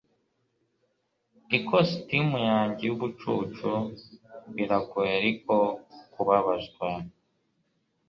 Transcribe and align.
ikositimu 1.57 2.37
yanjye 2.49 2.83
yubucucu, 2.85 3.71
biragoye 4.55 5.11
ariko 5.19 5.53
kubabazwa 6.13 6.87